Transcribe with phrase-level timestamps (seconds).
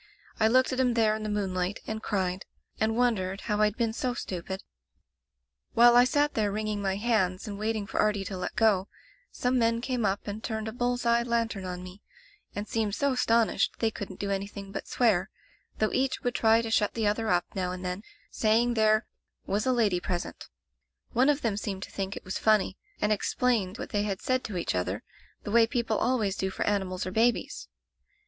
[0.39, 2.45] I looked at him there in the moonlight, and cried,
[2.79, 4.61] and won dered how rd been so stupid.
[4.63, 7.47] [i6o] Digitized by LjOOQ IC The Gray Collie "While I sat there wringing my hands
[7.47, 8.87] and waiting for Artie to let go,
[9.29, 12.01] some men came up and turned a bull's eye lantern on me,
[12.55, 15.29] and seemed so astonished they couldn't do anything but swear,
[15.77, 19.05] though each would try to shut the other up, now and then, say ing there
[19.45, 20.47] 'was a lady present/
[21.11, 24.43] "One of them seemed to think it was funny, and explained what they had said
[24.45, 25.03] to each other,
[25.43, 27.67] die way people always do for animdls or babies.